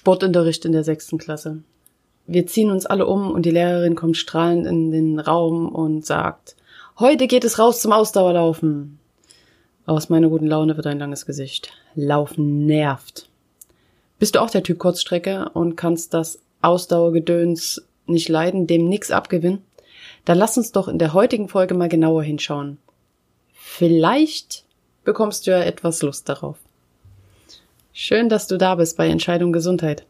[0.00, 1.58] Sportunterricht in der sechsten Klasse.
[2.26, 6.56] Wir ziehen uns alle um und die Lehrerin kommt strahlend in den Raum und sagt,
[6.98, 8.98] heute geht es raus zum Ausdauerlaufen.
[9.84, 11.74] Aus meiner guten Laune wird ein langes Gesicht.
[11.94, 13.28] Laufen nervt.
[14.18, 19.62] Bist du auch der Typ Kurzstrecke und kannst das Ausdauergedöns nicht leiden, dem nix abgewinnen?
[20.24, 22.78] Dann lass uns doch in der heutigen Folge mal genauer hinschauen.
[23.52, 24.64] Vielleicht
[25.04, 26.56] bekommst du ja etwas Lust darauf.
[27.92, 30.04] Schön, dass du da bist bei Entscheidung Gesundheit.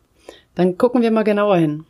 [0.54, 1.84] Dann gucken wir mal genauer hin.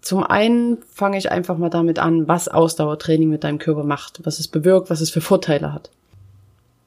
[0.00, 4.38] Zum einen fange ich einfach mal damit an, was Ausdauertraining mit deinem Körper macht, was
[4.38, 5.90] es bewirkt, was es für Vorteile hat.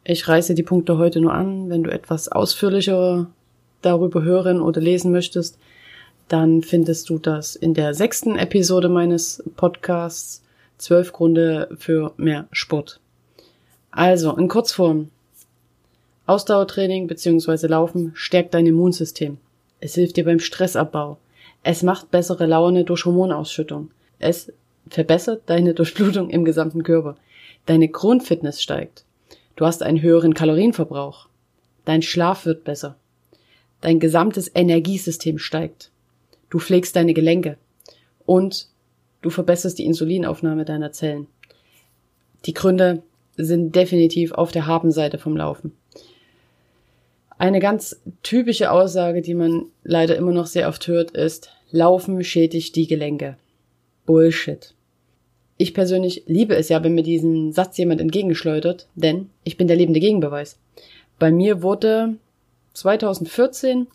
[0.03, 1.69] Ich reiße die Punkte heute nur an.
[1.69, 3.27] Wenn du etwas ausführlicher
[3.81, 5.57] darüber hören oder lesen möchtest,
[6.27, 10.41] dann findest du das in der sechsten Episode meines Podcasts
[10.77, 12.99] Zwölf Gründe für mehr Sport.
[13.91, 15.09] Also, in Kurzform.
[16.25, 17.67] Ausdauertraining bzw.
[17.67, 19.37] Laufen stärkt dein Immunsystem.
[19.81, 21.17] Es hilft dir beim Stressabbau.
[21.63, 23.91] Es macht bessere Laune durch Hormonausschüttung.
[24.19, 24.51] Es
[24.89, 27.17] verbessert deine Durchblutung im gesamten Körper.
[27.65, 29.03] Deine Grundfitness steigt.
[29.55, 31.27] Du hast einen höheren Kalorienverbrauch.
[31.85, 32.95] Dein Schlaf wird besser.
[33.81, 35.91] Dein gesamtes Energiesystem steigt.
[36.49, 37.57] Du pflegst deine Gelenke.
[38.25, 38.67] Und
[39.21, 41.27] du verbesserst die Insulinaufnahme deiner Zellen.
[42.45, 43.03] Die Gründe
[43.35, 45.73] sind definitiv auf der Habenseite vom Laufen.
[47.43, 52.73] Eine ganz typische Aussage, die man leider immer noch sehr oft hört, ist, Laufen schädigt
[52.77, 53.35] die Gelenke.
[54.05, 54.73] Bullshit.
[55.57, 59.75] Ich persönlich liebe es ja, wenn mir diesen Satz jemand entgegenschleudert, denn ich bin der
[59.75, 60.57] lebende Gegenbeweis.
[61.19, 62.15] Bei mir wurde
[62.75, 63.87] 2014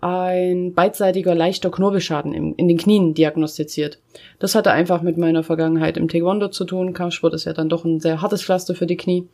[0.00, 3.98] ein beidseitiger leichter Knorpelschaden in, in den Knien diagnostiziert.
[4.38, 6.92] Das hatte einfach mit meiner Vergangenheit im Taekwondo zu tun.
[6.92, 9.28] Kampfsport ist ja dann doch ein sehr hartes Pflaster für die Knie.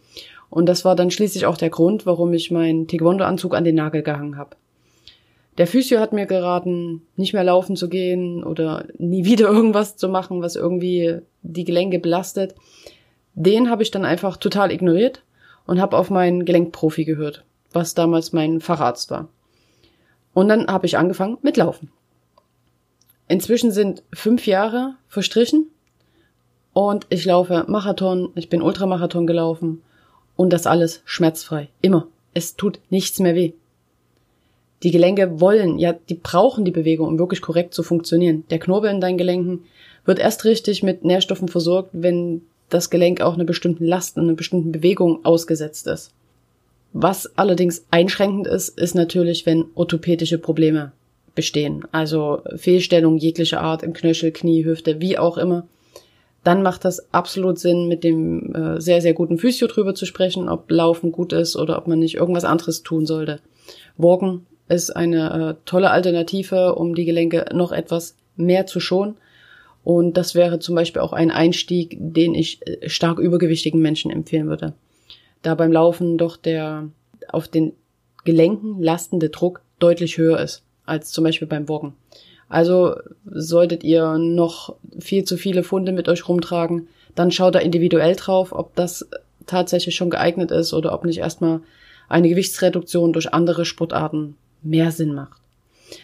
[0.49, 4.03] Und das war dann schließlich auch der Grund, warum ich meinen Taekwondo-Anzug an den Nagel
[4.03, 4.56] gehangen habe.
[5.59, 10.09] Der Physio hat mir geraten, nicht mehr laufen zu gehen oder nie wieder irgendwas zu
[10.09, 12.54] machen, was irgendwie die Gelenke belastet.
[13.34, 15.22] Den habe ich dann einfach total ignoriert
[15.66, 19.28] und habe auf meinen Gelenkprofi gehört, was damals mein Facharzt war.
[20.35, 21.91] Und dann habe ich angefangen mit Laufen.
[23.29, 25.67] Inzwischen sind fünf Jahre verstrichen
[26.73, 29.83] und ich laufe Marathon, ich bin Ultramarathon gelaufen
[30.37, 31.69] und das alles schmerzfrei.
[31.81, 32.09] Immer.
[32.33, 33.53] Es tut nichts mehr weh.
[34.83, 38.45] Die Gelenke wollen, ja, die brauchen die Bewegung, um wirklich korrekt zu funktionieren.
[38.51, 39.65] Der Knorpel in deinen Gelenken
[40.05, 44.35] wird erst richtig mit Nährstoffen versorgt, wenn das Gelenk auch einer bestimmten Last und einer
[44.35, 46.12] bestimmten Bewegung ausgesetzt ist.
[46.93, 50.93] Was allerdings einschränkend ist, ist natürlich, wenn orthopädische Probleme
[51.34, 51.84] bestehen.
[51.93, 55.67] Also Fehlstellung jeglicher Art im Knöchel, Knie, Hüfte, wie auch immer.
[56.43, 60.49] Dann macht das absolut Sinn, mit dem äh, sehr, sehr guten Physio drüber zu sprechen,
[60.49, 63.41] ob Laufen gut ist oder ob man nicht irgendwas anderes tun sollte.
[63.97, 69.17] Walken ist eine äh, tolle Alternative, um die Gelenke noch etwas mehr zu schonen.
[69.84, 74.49] Und das wäre zum Beispiel auch ein Einstieg, den ich äh, stark übergewichtigen Menschen empfehlen
[74.49, 74.73] würde
[75.43, 76.89] da beim Laufen doch der
[77.28, 77.73] auf den
[78.25, 81.95] Gelenken lastende Druck deutlich höher ist als zum Beispiel beim Woggen.
[82.49, 88.17] Also solltet ihr noch viel zu viele Funde mit euch rumtragen, dann schaut da individuell
[88.17, 89.09] drauf, ob das
[89.47, 91.61] tatsächlich schon geeignet ist oder ob nicht erstmal
[92.09, 95.41] eine Gewichtsreduktion durch andere Sportarten mehr Sinn macht.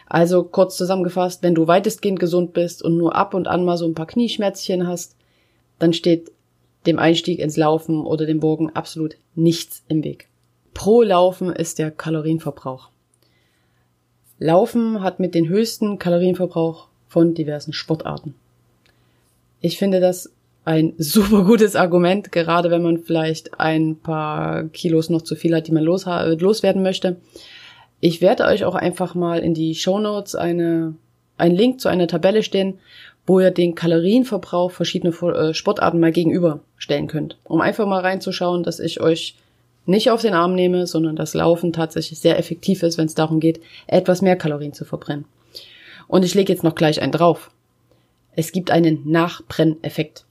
[0.07, 3.87] Also kurz zusammengefasst, wenn du weitestgehend gesund bist und nur ab und an mal so
[3.87, 5.17] ein paar Knieschmerzchen hast,
[5.79, 6.31] dann steht
[6.87, 10.29] dem Einstieg ins Laufen oder dem Bogen absolut nichts im Weg.
[10.75, 12.91] Pro Laufen ist der Kalorienverbrauch.
[14.39, 18.35] Laufen hat mit den höchsten Kalorienverbrauch von diversen Sportarten.
[19.61, 20.31] Ich finde das
[20.65, 25.67] ein super gutes Argument, gerade wenn man vielleicht ein paar Kilos noch zu viel hat,
[25.67, 27.17] die man los, loswerden möchte.
[28.01, 30.95] Ich werde euch auch einfach mal in die Show Notes eine,
[31.39, 32.79] einen Link zu einer Tabelle stehen,
[33.27, 38.79] wo ihr den Kalorienverbrauch verschiedener äh, Sportarten mal gegenüberstellen könnt, um einfach mal reinzuschauen, dass
[38.79, 39.37] ich euch
[39.85, 43.41] nicht auf den Arm nehme, sondern das Laufen tatsächlich sehr effektiv ist, wenn es darum
[43.41, 45.25] geht, etwas mehr Kalorien zu verbrennen.
[46.09, 47.51] Und ich lege jetzt noch gleich einen drauf.
[48.33, 50.25] Es gibt einen Nachbrenneffekt.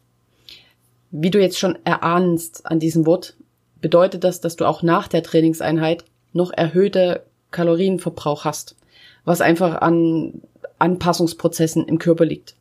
[1.12, 3.36] Wie du jetzt schon erahnst an diesem Wort,
[3.82, 8.76] bedeutet das, dass du auch nach der Trainingseinheit noch erhöhte Kalorienverbrauch hast,
[9.24, 10.42] was einfach an
[10.80, 12.56] Anpassungsprozessen im Körper liegt.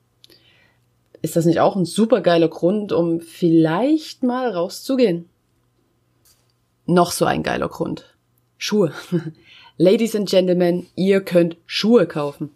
[1.25, 5.25] Ist das nicht auch ein supergeiler Grund, um vielleicht mal rauszugehen?
[6.85, 8.15] Noch so ein geiler Grund.
[8.59, 8.93] Schuhe.
[9.79, 12.50] Ladies and Gentlemen, ihr könnt Schuhe kaufen.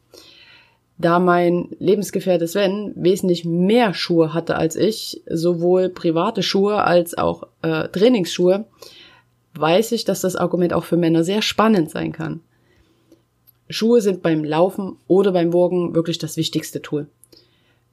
[0.99, 7.45] Da mein Lebensgefährte Sven wesentlich mehr Schuhe hatte als ich, sowohl private Schuhe als auch
[7.63, 8.67] äh, Trainingsschuhe,
[9.55, 12.41] weiß ich, dass das Argument auch für Männer sehr spannend sein kann.
[13.71, 17.07] Schuhe sind beim Laufen oder beim Wurgen wirklich das wichtigste Tool.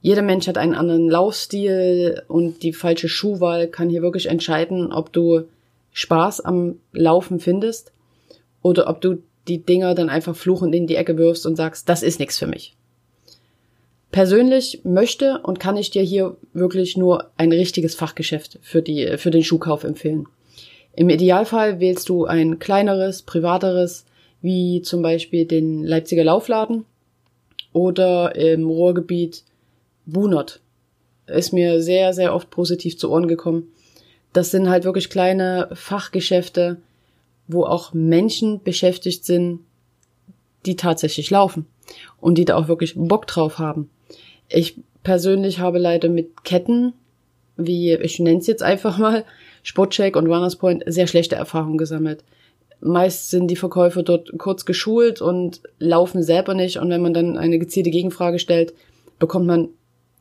[0.06, 5.12] Jeder Mensch hat einen anderen Laufstil und die falsche Schuhwahl kann hier wirklich entscheiden, ob
[5.12, 5.46] du
[5.94, 7.92] Spaß am Laufen findest
[8.62, 12.04] oder ob du die Dinger dann einfach fluchend in die Ecke wirfst und sagst, das
[12.04, 12.76] ist nichts für mich.
[14.12, 19.32] Persönlich möchte und kann ich dir hier wirklich nur ein richtiges Fachgeschäft für die, für
[19.32, 20.28] den Schuhkauf empfehlen.
[20.96, 24.06] Im Idealfall wählst du ein kleineres, privateres,
[24.44, 26.86] wie zum Beispiel den Leipziger Laufladen
[27.74, 29.44] oder im Ruhrgebiet
[30.06, 30.62] Bunert.
[31.28, 33.72] Ist mir sehr, sehr oft positiv zu Ohren gekommen.
[34.34, 36.78] Das sind halt wirklich kleine Fachgeschäfte,
[37.48, 39.60] wo auch Menschen beschäftigt sind,
[40.66, 41.66] die tatsächlich laufen
[42.20, 43.90] und die da auch wirklich Bock drauf haben.
[44.50, 46.94] Ich persönlich habe leider mit Ketten,
[47.58, 49.24] wie ich nenne es jetzt einfach mal,
[49.64, 52.24] Sportcheck und Runners Point sehr schlechte Erfahrungen gesammelt.
[52.82, 57.38] Meist sind die Verkäufer dort kurz geschult und laufen selber nicht und wenn man dann
[57.38, 58.74] eine gezielte Gegenfrage stellt,
[59.18, 59.70] bekommt man,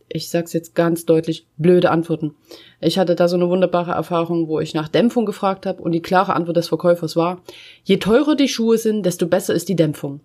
[0.09, 2.35] ich sag's jetzt ganz deutlich, blöde Antworten.
[2.81, 6.03] Ich hatte da so eine wunderbare Erfahrung, wo ich nach Dämpfung gefragt habe und die
[6.03, 7.43] klare Antwort des Verkäufers war,
[7.85, 10.21] je teurer die Schuhe sind, desto besser ist die Dämpfung.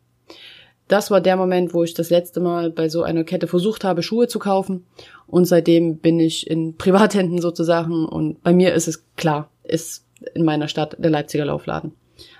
[0.89, 4.01] Das war der Moment, wo ich das letzte Mal bei so einer Kette versucht habe,
[4.01, 4.87] Schuhe zu kaufen.
[5.27, 8.07] Und seitdem bin ich in Privathänden sozusagen.
[8.07, 10.03] Und bei mir ist es klar, ist
[10.33, 11.93] in meiner Stadt der Leipziger Laufladen.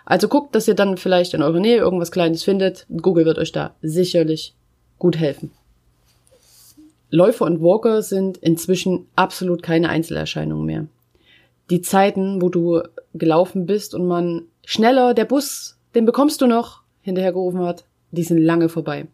[0.04, 2.88] Also guckt, dass ihr dann vielleicht in eurer Nähe irgendwas Kleines findet.
[2.90, 4.56] Google wird euch da sicherlich
[4.98, 5.52] gut helfen.
[7.12, 10.88] Läufer und Walker sind inzwischen absolut keine Einzelerscheinungen mehr.
[11.70, 12.82] Die Zeiten, wo du
[13.14, 18.40] gelaufen bist und man schneller, der Bus, den bekommst du noch, hinterhergerufen hat, die sind
[18.40, 19.08] lange vorbei.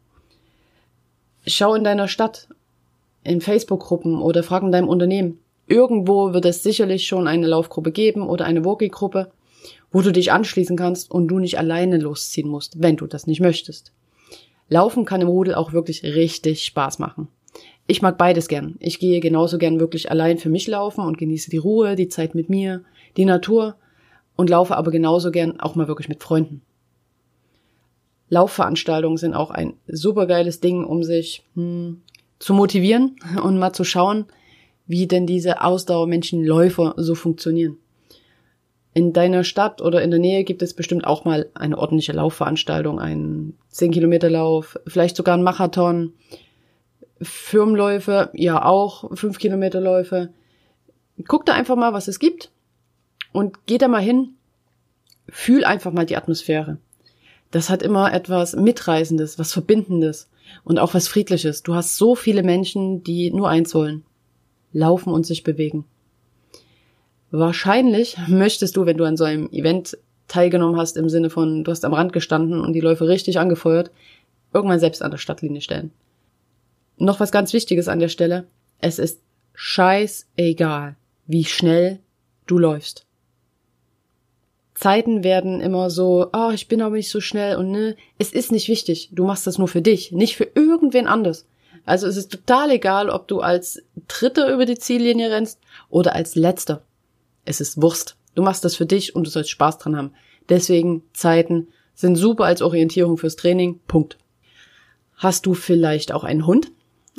[1.47, 2.47] Schau in deiner Stadt,
[3.23, 5.39] in Facebook-Gruppen oder frag in deinem Unternehmen.
[5.67, 9.31] Irgendwo wird es sicherlich schon eine Laufgruppe geben oder eine Walkie-Gruppe,
[9.91, 13.39] wo du dich anschließen kannst und du nicht alleine losziehen musst, wenn du das nicht
[13.39, 13.91] möchtest.
[14.69, 17.27] Laufen kann im Rudel auch wirklich richtig Spaß machen.
[17.87, 18.75] Ich mag beides gern.
[18.79, 22.33] Ich gehe genauso gern wirklich allein für mich laufen und genieße die Ruhe, die Zeit
[22.33, 22.83] mit mir,
[23.15, 23.75] die Natur
[24.35, 26.61] und laufe aber genauso gern auch mal wirklich mit Freunden.
[28.29, 32.01] Laufveranstaltungen sind auch ein supergeiles Ding, um sich hm,
[32.39, 34.25] zu motivieren und mal zu schauen,
[34.87, 37.77] wie denn diese Ausdauermenschenläufer so funktionieren.
[38.93, 42.99] In deiner Stadt oder in der Nähe gibt es bestimmt auch mal eine ordentliche Laufveranstaltung,
[42.99, 46.13] einen 10 Kilometer Lauf, vielleicht sogar ein Marathon,
[47.21, 50.29] Firmenläufe, ja auch 5 Kilometer Läufe.
[51.27, 52.51] Guck da einfach mal, was es gibt
[53.31, 54.35] und geh da mal hin,
[55.29, 56.77] fühl einfach mal die Atmosphäre
[57.55, 60.29] das hat immer etwas Mitreißendes, was Verbindendes
[60.65, 61.63] und auch was Friedliches.
[61.63, 64.03] Du hast so viele Menschen, die nur eins wollen.
[64.73, 65.85] Laufen und sich bewegen.
[67.31, 69.97] Wahrscheinlich möchtest du, wenn du an so einem Event
[70.27, 73.89] teilgenommen hast, im Sinne von, du hast am Rand gestanden und die Läufe richtig angefeuert,
[74.53, 75.91] irgendwann selbst an der Stadtlinie stellen.
[76.97, 78.45] Noch was ganz Wichtiges an der Stelle.
[78.79, 79.21] Es ist
[79.53, 80.95] scheißegal,
[81.27, 81.99] wie schnell
[82.45, 83.05] du läufst.
[84.75, 88.51] Zeiten werden immer so, oh, ich bin aber nicht so schnell und ne, es ist
[88.51, 89.09] nicht wichtig.
[89.13, 91.45] Du machst das nur für dich, nicht für irgendwen anders.
[91.85, 95.59] Also es ist total egal, ob du als Dritter über die Ziellinie rennst
[95.89, 96.83] oder als Letzter.
[97.45, 98.17] Es ist Wurst.
[98.33, 100.11] Du machst das für dich und du sollst Spaß dran haben.
[100.49, 103.79] Deswegen Zeiten sind super als Orientierung fürs Training.
[103.87, 104.17] Punkt.
[105.15, 106.71] Hast du vielleicht auch einen Hund?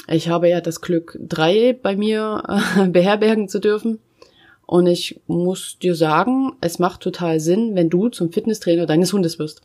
[0.08, 2.42] Ich habe ja das Glück, drei bei mir
[2.78, 3.98] äh, beherbergen zu dürfen.
[4.66, 9.38] Und ich muss dir sagen, es macht total Sinn, wenn du zum Fitnesstrainer deines Hundes
[9.38, 9.62] wirst.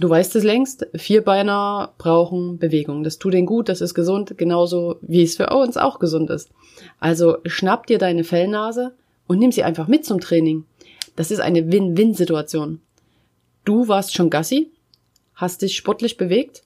[0.00, 3.04] Du weißt es längst, Vierbeiner brauchen Bewegung.
[3.04, 6.50] Das tut denen gut, das ist gesund, genauso wie es für uns auch gesund ist.
[6.98, 8.94] Also schnapp dir deine Fellnase
[9.28, 10.64] und nimm sie einfach mit zum Training.
[11.14, 12.80] Das ist eine Win-Win-Situation.
[13.64, 14.72] Du warst schon Gassi,
[15.34, 16.64] hast dich sportlich bewegt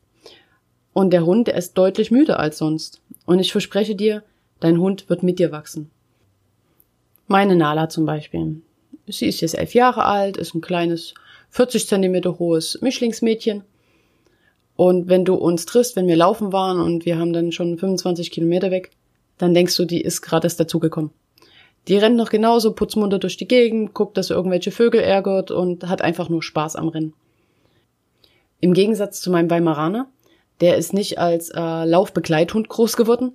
[0.99, 3.00] und der Hund, der ist deutlich müder als sonst.
[3.25, 4.25] Und ich verspreche dir,
[4.59, 5.93] dein Hund wird mit dir wachsen.
[7.28, 8.62] Meine Nala zum Beispiel.
[9.07, 11.14] Sie ist jetzt elf Jahre alt, ist ein kleines
[11.50, 13.62] 40 Zentimeter hohes Mischlingsmädchen.
[14.75, 18.33] Und wenn du uns triffst, wenn wir laufen waren und wir haben dann schon 25
[18.33, 18.90] Kilometer weg,
[19.37, 21.12] dann denkst du, die ist gerade erst dazugekommen.
[21.87, 26.02] Die rennt noch genauso putzmunter durch die Gegend, guckt, dass irgendwelche Vögel ärgert und hat
[26.02, 27.14] einfach nur Spaß am Rennen.
[28.61, 30.09] Im Gegensatz zu meinem Weimaraner,
[30.61, 33.33] Der ist nicht als äh, Laufbegleithund groß geworden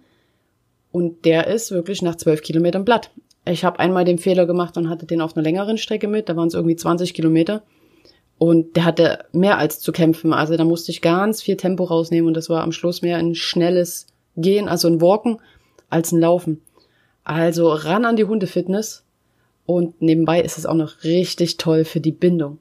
[0.91, 3.11] und der ist wirklich nach zwölf Kilometern platt.
[3.45, 6.35] Ich habe einmal den Fehler gemacht und hatte den auf einer längeren Strecke mit, da
[6.35, 7.63] waren es irgendwie 20 Kilometer.
[8.37, 10.33] Und der hatte mehr als zu kämpfen.
[10.33, 13.35] Also da musste ich ganz viel Tempo rausnehmen und das war am Schluss mehr ein
[13.35, 15.39] schnelles Gehen, also ein Walken,
[15.89, 16.61] als ein Laufen.
[17.23, 19.03] Also ran an die Hundefitness
[19.65, 22.57] und nebenbei ist es auch noch richtig toll für die Bindung.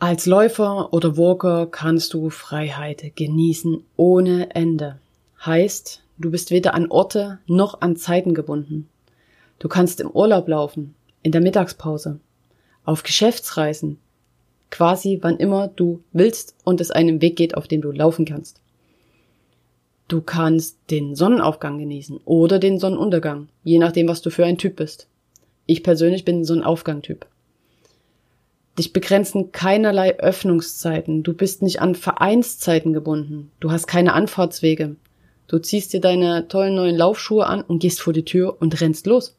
[0.00, 5.00] Als Läufer oder Walker kannst du Freiheit genießen ohne Ende.
[5.44, 8.88] Heißt, du bist weder an Orte noch an Zeiten gebunden.
[9.58, 12.20] Du kannst im Urlaub laufen, in der Mittagspause,
[12.84, 13.98] auf Geschäftsreisen,
[14.70, 18.60] quasi wann immer du willst und es einen Weg geht, auf dem du laufen kannst.
[20.06, 24.76] Du kannst den Sonnenaufgang genießen oder den Sonnenuntergang, je nachdem, was du für ein Typ
[24.76, 25.08] bist.
[25.66, 27.26] Ich persönlich bin so ein Aufgangtyp.
[28.78, 31.24] Dich begrenzen keinerlei Öffnungszeiten.
[31.24, 33.50] Du bist nicht an Vereinszeiten gebunden.
[33.58, 34.94] Du hast keine Anfahrtswege.
[35.48, 39.08] Du ziehst dir deine tollen neuen Laufschuhe an und gehst vor die Tür und rennst
[39.08, 39.36] los.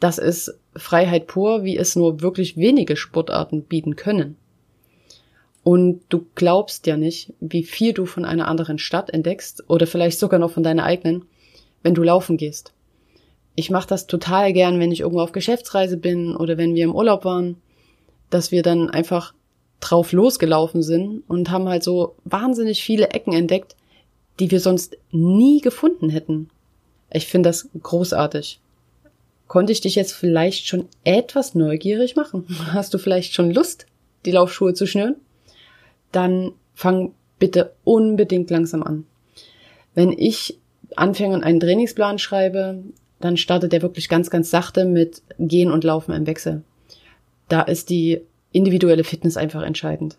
[0.00, 4.36] Das ist Freiheit pur, wie es nur wirklich wenige Sportarten bieten können.
[5.62, 10.18] Und du glaubst ja nicht, wie viel du von einer anderen Stadt entdeckst oder vielleicht
[10.18, 11.26] sogar noch von deiner eigenen,
[11.84, 12.72] wenn du laufen gehst.
[13.54, 16.94] Ich mache das total gern, wenn ich irgendwo auf Geschäftsreise bin oder wenn wir im
[16.94, 17.58] Urlaub waren
[18.30, 19.34] dass wir dann einfach
[19.80, 23.76] drauf losgelaufen sind und haben halt so wahnsinnig viele Ecken entdeckt,
[24.38, 26.48] die wir sonst nie gefunden hätten.
[27.10, 28.60] Ich finde das großartig.
[29.48, 32.46] Konnte ich dich jetzt vielleicht schon etwas neugierig machen?
[32.72, 33.86] Hast du vielleicht schon Lust,
[34.24, 35.16] die Laufschuhe zu schnüren?
[36.12, 39.06] Dann fang bitte unbedingt langsam an.
[39.94, 40.58] Wenn ich
[40.94, 42.82] anfange und einen Trainingsplan schreibe,
[43.18, 46.62] dann startet er wirklich ganz, ganz sachte mit Gehen und Laufen im Wechsel
[47.50, 50.16] da ist die individuelle Fitness einfach entscheidend.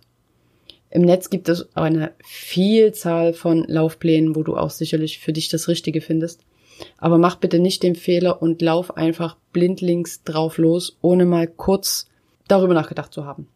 [0.89, 5.69] Im Netz gibt es eine Vielzahl von Laufplänen, wo du auch sicherlich für dich das
[5.69, 6.41] Richtige findest.
[6.97, 12.09] Aber mach bitte nicht den Fehler und lauf einfach blindlings drauf los, ohne mal kurz
[12.47, 13.47] darüber nachgedacht zu haben.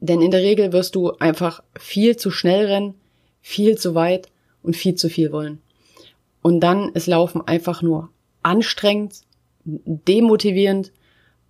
[0.00, 2.94] Denn in der Regel wirst du einfach viel zu schnell rennen,
[3.40, 4.28] viel zu weit
[4.62, 5.60] und viel zu viel wollen.
[6.42, 8.10] Und dann ist Laufen einfach nur
[8.42, 9.20] anstrengend,
[9.64, 10.92] demotivierend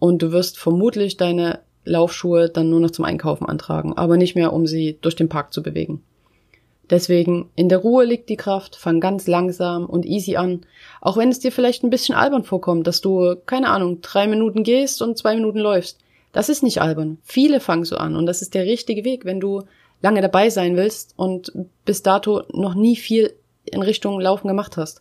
[0.05, 4.53] und du wirst vermutlich deine Laufschuhe dann nur noch zum Einkaufen antragen, aber nicht mehr,
[4.53, 6.03] um sie durch den Park zu bewegen.
[6.91, 10.67] Deswegen, in der Ruhe liegt die Kraft, fang ganz langsam und easy an,
[11.01, 14.63] auch wenn es dir vielleicht ein bisschen albern vorkommt, dass du, keine Ahnung, drei Minuten
[14.63, 16.01] gehst und zwei Minuten läufst.
[16.33, 17.17] Das ist nicht albern.
[17.23, 19.63] Viele fangen so an und das ist der richtige Weg, wenn du
[20.03, 21.51] lange dabei sein willst und
[21.87, 23.33] bis dato noch nie viel
[23.65, 25.01] in Richtung Laufen gemacht hast.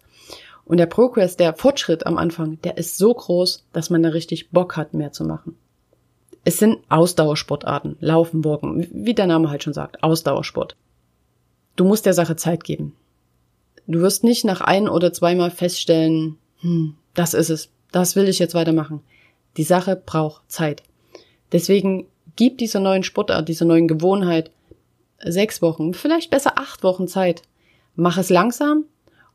[0.65, 4.49] Und der Progress, der Fortschritt am Anfang, der ist so groß, dass man da richtig
[4.51, 5.57] Bock hat, mehr zu machen.
[6.45, 10.75] Es sind Ausdauersportarten, Laufen, Walken, wie der Name halt schon sagt, Ausdauersport.
[11.75, 12.95] Du musst der Sache Zeit geben.
[13.87, 18.39] Du wirst nicht nach ein oder zweimal feststellen, hm, das ist es, das will ich
[18.39, 19.01] jetzt weitermachen.
[19.57, 20.83] Die Sache braucht Zeit.
[21.51, 24.51] Deswegen gib dieser neuen Sportart, dieser neuen Gewohnheit
[25.19, 27.43] sechs Wochen, vielleicht besser acht Wochen Zeit.
[27.95, 28.85] Mach es langsam,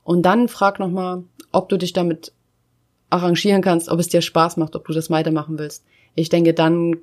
[0.08, 2.32] und dann frag nochmal, ob du dich damit
[3.10, 5.84] arrangieren kannst, ob es dir Spaß macht, ob du das weitermachen willst.
[6.14, 6.96] Ich denke, dann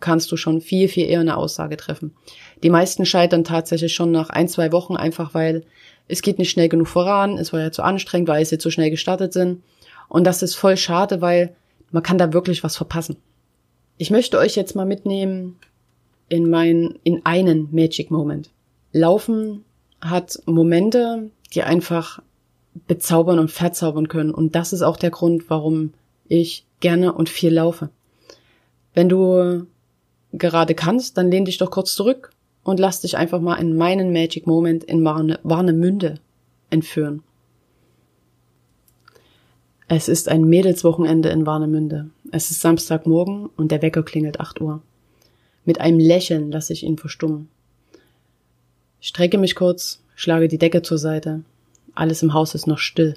[0.00, 2.16] kannst du schon viel, viel eher eine Aussage treffen.
[2.64, 5.62] Die meisten scheitern tatsächlich schon nach ein, zwei Wochen, einfach weil
[6.08, 8.90] es geht nicht schnell genug voran, es war ja zu anstrengend, weil sie zu schnell
[8.90, 9.62] gestartet sind.
[10.08, 11.54] Und das ist voll schade, weil
[11.92, 13.18] man kann da wirklich was verpassen.
[13.98, 15.60] Ich möchte euch jetzt mal mitnehmen
[16.28, 18.50] in mein, in einen Magic Moment.
[18.90, 19.64] Laufen
[20.00, 22.20] hat Momente, die einfach
[22.86, 24.32] bezaubern und verzaubern können.
[24.32, 25.92] Und das ist auch der Grund, warum
[26.26, 27.90] ich gerne und viel laufe.
[28.94, 29.66] Wenn du
[30.32, 32.30] gerade kannst, dann lehn dich doch kurz zurück
[32.64, 36.16] und lass dich einfach mal in meinen Magic Moment in Warne, Warnemünde
[36.70, 37.22] entführen.
[39.88, 42.08] Es ist ein Mädelswochenende in Warnemünde.
[42.30, 44.80] Es ist Samstagmorgen und der Wecker klingelt 8 Uhr.
[45.64, 47.48] Mit einem Lächeln lasse ich ihn verstummen.
[49.00, 51.42] Strecke mich kurz, schlage die Decke zur Seite,
[51.94, 53.14] alles im Haus ist noch still.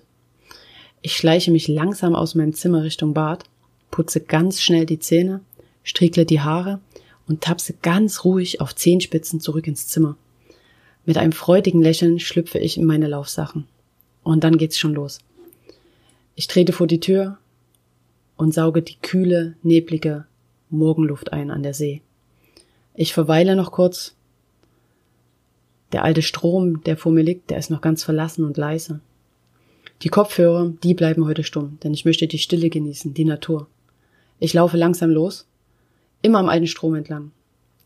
[1.01, 3.43] Ich schleiche mich langsam aus meinem Zimmer Richtung Bad,
[3.91, 5.41] putze ganz schnell die Zähne,
[5.83, 6.79] striekle die Haare
[7.27, 10.17] und tapse ganz ruhig auf Zehenspitzen zurück ins Zimmer.
[11.05, 13.67] Mit einem freudigen Lächeln schlüpfe ich in meine Laufsachen.
[14.23, 15.19] Und dann geht's schon los.
[16.33, 17.37] Ich trete vor die Tür
[18.35, 20.25] und sauge die kühle, neblige
[20.69, 22.01] Morgenluft ein an der See.
[22.95, 24.15] Ich verweile noch kurz,
[25.95, 28.99] der alte Strom, der vor mir liegt, der ist noch ganz verlassen und leise.
[30.01, 33.67] Die Kopfhörer, die bleiben heute stumm, denn ich möchte die Stille genießen, die Natur.
[34.37, 35.47] Ich laufe langsam los,
[36.21, 37.31] immer am alten Strom entlang.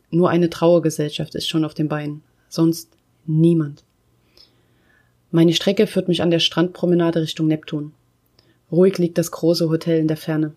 [0.09, 2.89] Nur eine Trauergesellschaft ist schon auf den Beinen, sonst
[3.27, 3.83] niemand.
[5.29, 7.93] Meine Strecke führt mich an der Strandpromenade Richtung Neptun.
[8.71, 10.55] Ruhig liegt das große Hotel in der Ferne.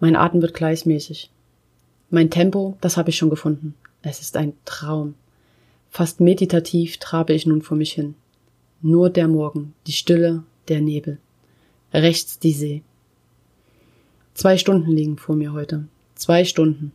[0.00, 1.30] Mein Atem wird gleichmäßig.
[2.08, 3.74] Mein Tempo, das habe ich schon gefunden.
[4.00, 5.14] Es ist ein Traum.
[5.96, 8.16] Fast meditativ trabe ich nun vor mich hin.
[8.82, 11.16] Nur der Morgen, die Stille, der Nebel.
[11.90, 12.82] Rechts die See.
[14.34, 15.88] Zwei Stunden liegen vor mir heute.
[16.14, 16.92] Zwei Stunden,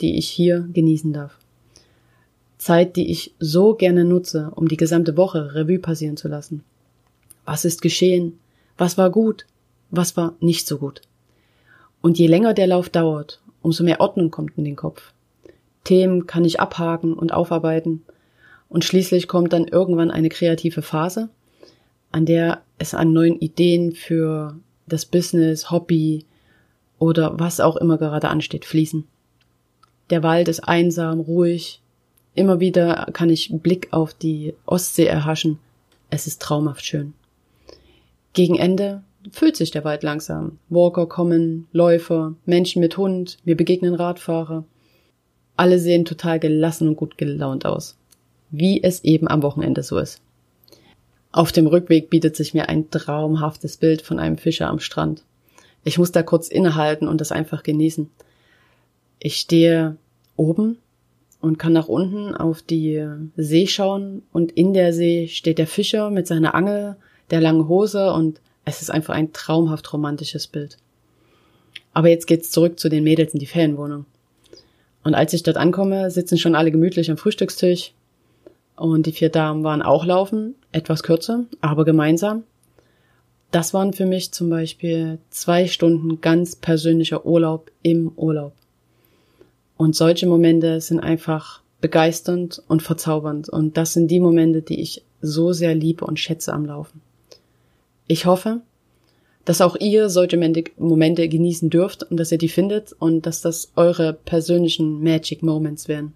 [0.00, 1.36] die ich hier genießen darf.
[2.56, 6.62] Zeit, die ich so gerne nutze, um die gesamte Woche Revue passieren zu lassen.
[7.44, 8.38] Was ist geschehen?
[8.78, 9.44] Was war gut?
[9.90, 11.02] Was war nicht so gut?
[12.00, 15.12] Und je länger der Lauf dauert, umso mehr Ordnung kommt in den Kopf.
[15.82, 18.04] Themen kann ich abhaken und aufarbeiten.
[18.68, 21.28] Und schließlich kommt dann irgendwann eine kreative Phase,
[22.12, 26.24] an der es an neuen Ideen für das Business, Hobby
[26.98, 29.04] oder was auch immer gerade ansteht fließen.
[30.10, 31.80] Der Wald ist einsam, ruhig,
[32.36, 35.58] Immer wieder kann ich Blick auf die Ostsee erhaschen.
[36.10, 37.14] Es ist traumhaft schön.
[38.34, 40.58] Gegen Ende füllt sich der Wald langsam.
[40.68, 44.64] Walker kommen, Läufer, Menschen mit Hund, mir begegnen Radfahrer.
[45.56, 47.96] Alle sehen total gelassen und gut gelaunt aus.
[48.50, 50.20] Wie es eben am Wochenende so ist.
[51.32, 55.22] Auf dem Rückweg bietet sich mir ein traumhaftes Bild von einem Fischer am Strand.
[55.84, 58.10] Ich muss da kurz innehalten und das einfach genießen.
[59.18, 59.96] Ich stehe
[60.36, 60.78] oben
[61.40, 66.10] und kann nach unten auf die See schauen und in der See steht der Fischer
[66.10, 66.96] mit seiner Angel,
[67.30, 70.76] der langen Hose und es ist einfach ein traumhaft romantisches Bild.
[71.92, 74.06] Aber jetzt geht's zurück zu den Mädels in die Ferienwohnung.
[75.04, 77.92] Und als ich dort ankomme, sitzen schon alle gemütlich am Frühstückstisch
[78.76, 82.44] und die vier Damen waren auch laufen, etwas kürzer, aber gemeinsam.
[83.50, 88.52] Das waren für mich zum Beispiel zwei Stunden ganz persönlicher Urlaub im Urlaub.
[89.76, 93.48] Und solche Momente sind einfach begeisternd und verzaubernd.
[93.48, 97.00] Und das sind die Momente, die ich so sehr liebe und schätze am Laufen.
[98.08, 98.60] Ich hoffe,
[99.44, 100.36] dass auch ihr solche
[100.76, 105.88] Momente genießen dürft und dass ihr die findet und dass das eure persönlichen Magic Moments
[105.88, 106.14] werden.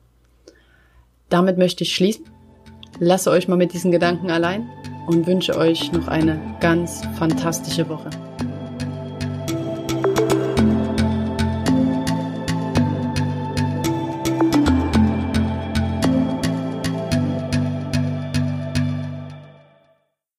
[1.28, 2.24] Damit möchte ich schließen.
[3.02, 4.68] Lasse euch mal mit diesen Gedanken allein
[5.06, 8.10] und wünsche euch noch eine ganz fantastische Woche.